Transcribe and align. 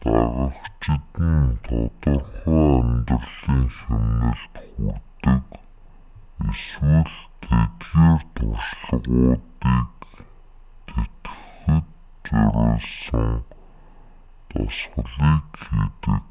дагагчид 0.00 1.10
нь 1.34 1.54
тодорхой 1.66 2.66
амьдралын 2.82 3.64
хэмнэлд 3.76 4.54
хүрдэг 4.68 5.46
эсвэл 6.50 7.12
тэдгээр 7.42 8.20
туршлагуудыг 8.34 9.44
тэтгэхэд 10.88 11.88
зориулсан 12.26 13.36
дасгалыг 14.50 15.50
хийдэг 15.64 16.26